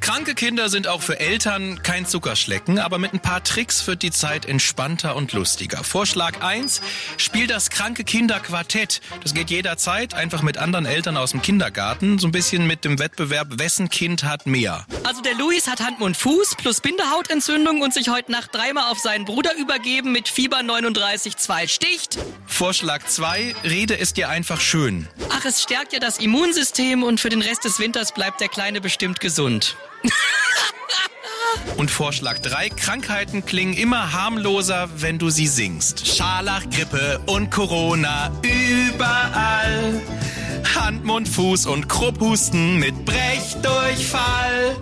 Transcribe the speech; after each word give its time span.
Kranke 0.00 0.34
Kinder 0.34 0.68
sind 0.68 0.88
auch 0.88 1.02
für 1.02 1.20
Eltern 1.20 1.82
kein 1.82 2.06
Zuckerschlecken, 2.06 2.78
aber 2.78 2.98
mit 2.98 3.12
ein 3.12 3.20
paar 3.20 3.44
Tricks 3.44 3.86
wird 3.86 4.02
die 4.02 4.10
Zeit 4.10 4.46
entspannter 4.46 5.14
und 5.14 5.32
lustiger. 5.32 5.84
Vorschlag 5.84 6.42
1, 6.42 6.80
spiel 7.18 7.46
das 7.46 7.70
kranke 7.70 8.04
Kinderquartett. 8.04 9.02
Das 9.22 9.34
geht 9.34 9.50
jederzeit, 9.50 10.14
einfach 10.14 10.42
mit 10.42 10.58
anderen 10.58 10.86
Eltern 10.86 11.16
aus 11.16 11.32
dem 11.32 11.42
Kindergarten, 11.42 12.18
so 12.18 12.28
ein 12.28 12.32
bisschen 12.32 12.66
mit 12.66 12.84
dem 12.84 12.98
Wettbewerb, 12.98 13.58
wessen 13.58 13.90
Kind 13.90 14.24
hat 14.24 14.46
mehr. 14.46 14.86
Also 15.04 15.20
der 15.20 15.34
Luis 15.34 15.68
hat 15.68 15.80
Hand, 15.80 16.00
Mund, 16.00 16.16
Fuß 16.16 16.56
plus 16.56 16.80
Bindehautentzündung 16.80 17.82
und 17.82 17.92
sich 17.92 18.08
heute 18.08 18.32
Nacht 18.32 18.54
dreimal 18.54 18.90
auf 18.90 18.98
seinen 18.98 19.26
Bruder 19.26 19.54
übergeben 19.56 20.12
mit 20.12 20.28
Fieber 20.28 20.58
39,2 20.58 21.68
sticht. 21.68 22.18
Vorschlag 22.46 23.04
2, 23.06 23.54
rede 23.64 23.98
es 23.98 24.12
dir 24.12 24.28
einfach 24.28 24.60
schön. 24.60 25.08
Ach, 25.30 25.44
es 25.44 25.62
stärkt 25.62 25.92
ja 25.92 25.98
das 25.98 26.18
Immunsystem 26.18 27.02
und 27.02 27.20
für 27.20 27.28
den 27.28 27.42
Rest 27.42 27.64
des 27.64 27.78
Winters 27.78 28.12
bleibt 28.12 28.40
der 28.40 28.48
Kleine 28.48 28.80
bestimmt 28.80 29.20
gesund. 29.20 29.76
Und 31.76 31.90
Vorschlag 31.90 32.38
3, 32.40 32.68
Krankheiten 32.68 33.46
klingen 33.46 33.74
immer 33.74 34.12
harmloser, 34.12 34.88
wenn 34.96 35.18
du 35.18 35.30
sie 35.30 35.46
singst. 35.46 36.06
Scharlach, 36.06 36.68
Grippe 36.70 37.20
und 37.26 37.50
Corona 37.50 38.30
überall. 38.42 40.02
Hand, 40.74 41.04
Mund, 41.04 41.28
Fuß 41.28 41.66
und 41.66 41.88
Krupphusten 41.88 42.78
mit 42.78 43.04
Brechdurchfall. 43.04 44.76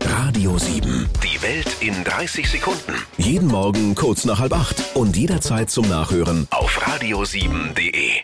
Radio 0.00 0.58
7. 0.58 1.08
Die 1.22 1.42
Welt 1.42 1.68
in 1.80 2.02
30 2.04 2.48
Sekunden. 2.48 2.94
Jeden 3.18 3.48
Morgen 3.48 3.94
kurz 3.94 4.24
nach 4.24 4.38
halb 4.38 4.54
acht 4.54 4.76
und 4.94 5.16
jederzeit 5.16 5.70
zum 5.70 5.88
Nachhören 5.88 6.46
Auf 6.50 6.80
radio7.de. 6.82 8.22